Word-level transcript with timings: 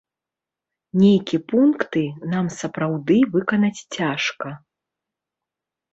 Нейкі 1.01 1.37
пункты 1.51 2.03
нам 2.33 2.45
сапраўды 2.59 3.17
выканаць 3.35 3.77
цяжка. 3.95 4.47